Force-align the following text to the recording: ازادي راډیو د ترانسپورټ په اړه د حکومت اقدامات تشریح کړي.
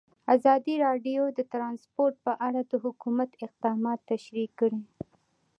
ازادي 0.35 0.75
راډیو 0.85 1.21
د 1.37 1.39
ترانسپورټ 1.53 2.15
په 2.25 2.33
اړه 2.47 2.61
د 2.71 2.73
حکومت 2.83 3.29
اقدامات 3.45 3.99
تشریح 4.11 4.49
کړي. 4.59 4.81